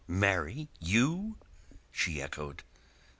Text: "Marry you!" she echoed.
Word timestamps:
"Marry 0.07 0.67
you!" 0.79 1.37
she 1.91 2.23
echoed. 2.23 2.63